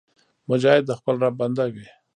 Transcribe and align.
مجاهد 0.49 0.83
د 0.87 0.91
خپل 0.99 1.15
رب 1.23 1.35
بنده 1.41 1.65
وي. 1.73 1.87